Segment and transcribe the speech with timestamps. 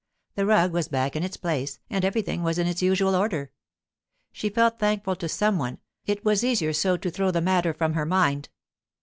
[0.33, 3.51] The rug was back in its place again, and everything was in its usual order.
[4.31, 5.77] She felt thankful to some one;
[6.07, 8.49] it was easier so to throw the matter from her mind.